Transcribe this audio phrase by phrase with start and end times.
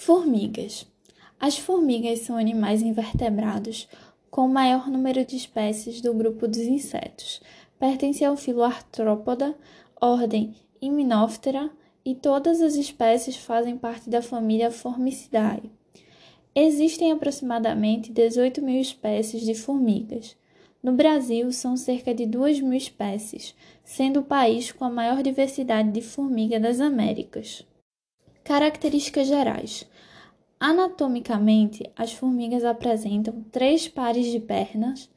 [0.00, 0.86] Formigas.
[1.40, 3.88] As formigas são animais invertebrados
[4.30, 7.42] com o maior número de espécies do grupo dos insetos.
[7.80, 9.56] Pertence ao filo Arthropoda,
[10.00, 11.68] ordem Hymenoptera,
[12.04, 15.68] e todas as espécies fazem parte da família Formicidae.
[16.54, 20.36] Existem aproximadamente 18 mil espécies de formigas.
[20.80, 23.52] No Brasil, são cerca de 2 mil espécies,
[23.82, 27.66] sendo o país com a maior diversidade de formiga das Américas.
[28.48, 29.86] Características gerais:
[30.58, 35.10] Anatomicamente, as formigas apresentam três pares de pernas,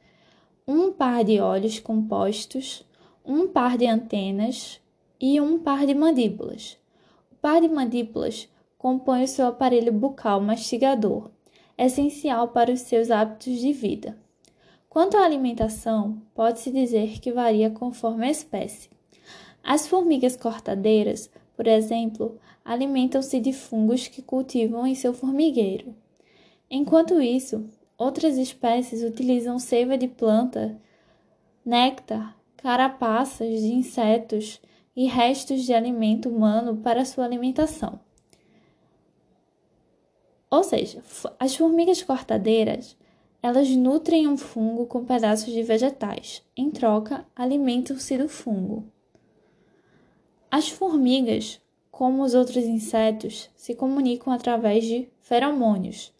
[0.68, 2.86] um par de olhos compostos,
[3.24, 4.82] um par de antenas
[5.18, 6.76] e um par de mandíbulas.
[7.30, 11.30] O par de mandíbulas compõe o seu aparelho bucal mastigador,
[11.78, 14.14] essencial para os seus hábitos de vida.
[14.90, 18.90] Quanto à alimentação, pode-se dizer que varia conforme a espécie.
[19.64, 21.30] As formigas cortadeiras,
[21.62, 25.94] por exemplo, alimentam-se de fungos que cultivam em seu formigueiro.
[26.68, 27.64] Enquanto isso,
[27.96, 30.76] outras espécies utilizam seiva de planta,
[31.64, 34.60] néctar, carapaças de insetos
[34.96, 38.00] e restos de alimento humano para sua alimentação.
[40.50, 41.00] Ou seja,
[41.38, 42.96] as formigas cortadeiras,
[43.40, 46.42] elas nutrem um fungo com pedaços de vegetais.
[46.56, 48.91] Em troca, alimentam-se do fungo.
[50.54, 51.58] As formigas
[51.90, 56.12] como os outros insetos, se comunicam através de feromônios,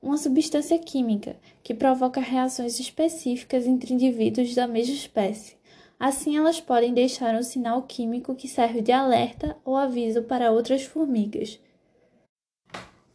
[0.00, 5.56] uma substância química que provoca reações específicas entre indivíduos da mesma espécie.
[5.98, 10.84] Assim, elas podem deixar um sinal químico que serve de alerta ou aviso para outras
[10.84, 11.58] formigas.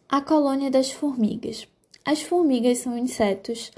[0.10, 1.66] A colônia das formigas.
[2.04, 3.72] As formigas são insetos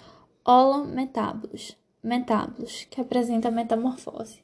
[0.44, 4.40] holometábulos, metábulos, que apresentam metamorfose.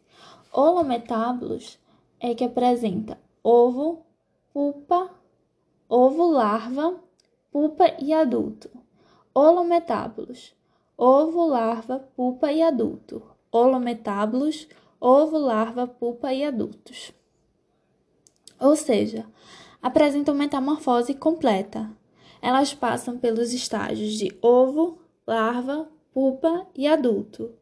[0.53, 1.81] Holometábulos
[2.23, 4.05] é que apresenta ovo,
[4.53, 5.09] pupa,
[5.89, 6.97] ovo larva,
[7.51, 8.69] pupa e adulto.
[9.35, 10.55] Holometábulos,
[10.97, 13.21] ovo, larva, pupa e adulto.
[13.51, 14.69] Holometábulos,
[15.01, 17.11] ovo, larva, pupa e adultos.
[18.57, 19.25] Ou seja,
[19.81, 21.91] apresentam metamorfose completa.
[22.41, 24.97] Elas passam pelos estágios de ovo,
[25.27, 27.53] larva, pupa e adulto.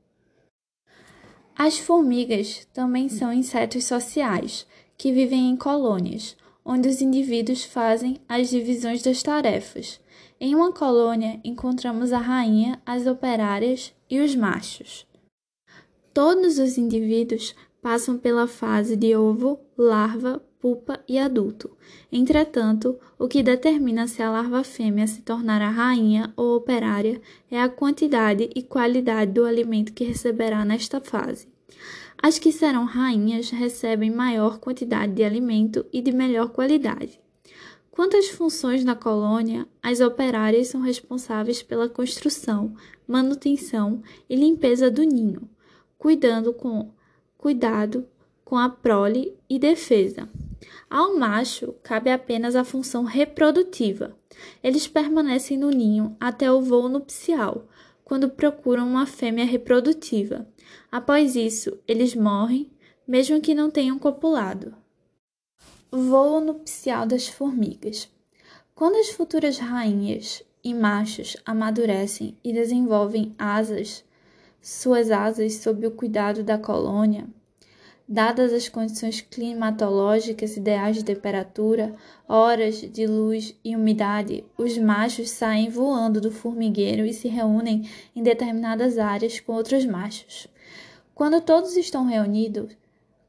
[1.64, 4.66] As formigas também são insetos sociais
[4.98, 6.36] que vivem em colônias,
[6.66, 10.02] onde os indivíduos fazem as divisões das tarefas.
[10.40, 15.06] Em uma colônia, encontramos a rainha, as operárias e os machos.
[16.12, 21.72] Todos os indivíduos passam pela fase de ovo, larva, pupa e adulto.
[22.12, 27.68] Entretanto, o que determina se a larva fêmea se tornará rainha ou operária é a
[27.68, 31.48] quantidade e qualidade do alimento que receberá nesta fase.
[32.22, 37.20] As que serão rainhas recebem maior quantidade de alimento e de melhor qualidade.
[37.90, 42.74] Quanto às funções na colônia, as operárias são responsáveis pela construção,
[43.08, 45.50] manutenção e limpeza do ninho,
[45.98, 46.92] cuidando com
[47.38, 48.06] cuidado
[48.46, 50.30] com a prole e defesa.
[50.90, 54.16] Ao macho cabe apenas a função reprodutiva.
[54.64, 57.68] Eles permanecem no ninho até o voo nupcial,
[58.04, 60.48] quando procuram uma fêmea reprodutiva.
[60.92, 62.70] Após isso, eles morrem,
[63.08, 64.76] mesmo que não tenham copulado.
[65.92, 68.10] Voo nupcial das formigas.
[68.76, 74.04] Quando as futuras rainhas e machos amadurecem e desenvolvem asas,
[74.62, 77.28] suas asas sob o cuidado da colônia,
[78.12, 81.96] dadas as condições climatológicas ideais de temperatura,
[82.28, 88.22] horas de luz e umidade, os machos saem voando do formigueiro e se reúnem em
[88.22, 90.46] determinadas áreas com outros machos.
[91.16, 92.76] Quando todos estão reunidos,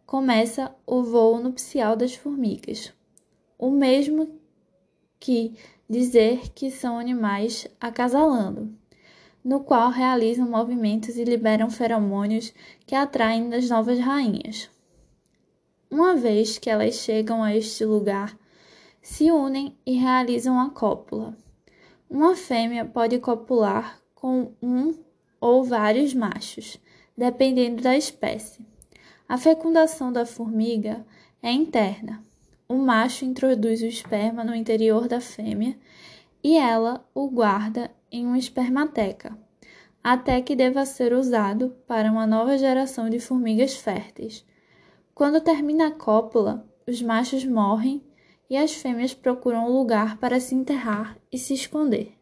[0.05, 2.93] começa o voo nupcial das formigas,
[3.57, 4.31] o mesmo
[5.21, 5.55] que
[5.89, 8.83] dizer que são animais acasalando
[9.45, 12.53] no qual realizam movimentos e liberam feromônios
[12.87, 14.71] que atraem as novas rainhas.
[15.93, 18.35] Uma vez que elas chegam a este lugar,
[19.03, 21.37] se unem e realizam a cópula.
[22.09, 24.95] Uma fêmea pode copular com um
[25.39, 26.81] ou vários machos,
[27.15, 28.65] dependendo da espécie.
[29.29, 31.05] A fecundação da formiga
[31.43, 32.25] é interna.
[32.67, 35.77] O macho introduz o esperma no interior da fêmea
[36.43, 39.37] e ela o guarda em uma espermateca,
[40.03, 44.43] até que deva ser usado para uma nova geração de formigas férteis.
[45.15, 48.03] Quando termina a cópula, os machos morrem
[48.49, 52.15] e as fêmeas procuram um lugar para se enterrar e se esconder.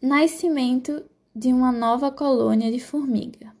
[0.00, 1.04] Nascimento
[1.34, 3.54] de uma nova colônia de formiga.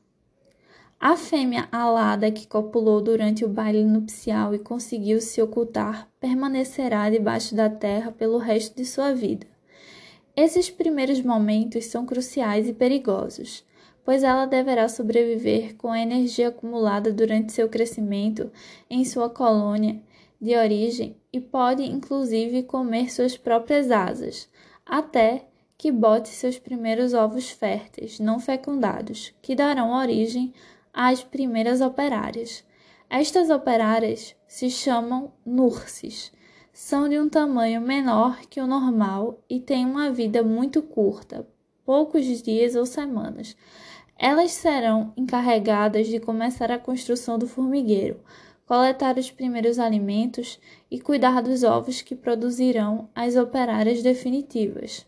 [0.98, 7.54] A fêmea alada que copulou durante o baile nupcial e conseguiu se ocultar permanecerá debaixo
[7.54, 9.46] da terra pelo resto de sua vida.
[10.36, 13.64] Esses primeiros momentos são cruciais e perigosos,
[14.04, 18.50] pois ela deverá sobreviver com a energia acumulada durante seu crescimento
[18.90, 20.00] em sua colônia
[20.40, 24.48] de origem e pode inclusive comer suas próprias asas,
[24.84, 25.46] até
[25.78, 30.52] que bote seus primeiros ovos férteis não fecundados, que darão origem
[30.92, 32.64] às primeiras operárias.
[33.08, 36.32] Estas operárias se chamam nurses.
[36.72, 41.46] São de um tamanho menor que o normal e têm uma vida muito curta,
[41.84, 43.56] poucos dias ou semanas.
[44.18, 48.20] Elas serão encarregadas de começar a construção do formigueiro,
[48.66, 50.58] coletar os primeiros alimentos
[50.90, 55.06] e cuidar dos ovos que produzirão as operárias definitivas.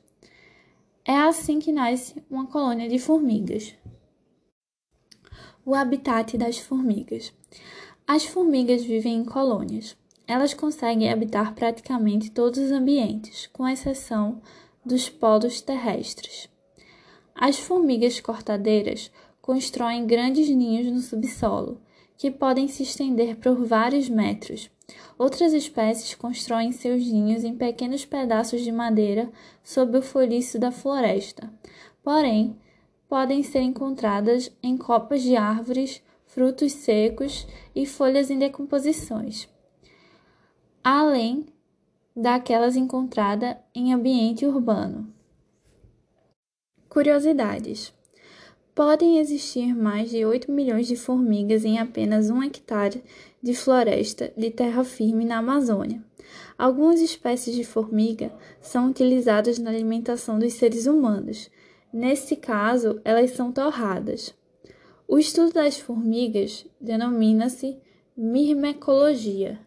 [1.04, 3.74] É assim que nasce uma colônia de formigas.
[5.64, 7.32] O habitat das formigas.
[8.06, 9.96] As formigas vivem em colônias.
[10.26, 14.40] Elas conseguem habitar praticamente todos os ambientes, com exceção
[14.84, 16.48] dos polos terrestres.
[17.34, 19.10] As formigas cortadeiras
[19.42, 21.80] constroem grandes ninhos no subsolo,
[22.16, 24.70] que podem se estender por vários metros.
[25.18, 29.30] Outras espécies constroem seus ninhos em pequenos pedaços de madeira
[29.62, 31.52] sob o folhiço da floresta.
[32.02, 32.56] Porém,
[33.08, 39.48] podem ser encontradas em copas de árvores, frutos secos e folhas em decomposições,
[40.82, 41.46] além
[42.14, 45.13] daquelas encontradas em ambiente urbano.
[46.94, 47.92] Curiosidades:
[48.72, 53.02] Podem existir mais de 8 milhões de formigas em apenas um hectare
[53.42, 56.00] de floresta de terra firme na Amazônia.
[56.56, 61.50] Algumas espécies de formiga são utilizadas na alimentação dos seres humanos.
[61.92, 64.32] Nesse caso, elas são torradas.
[65.08, 67.76] O estudo das formigas denomina-se
[68.16, 69.58] mirmecologia.